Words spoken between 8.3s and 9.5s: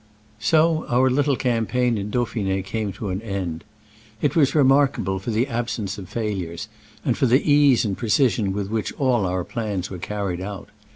with which all our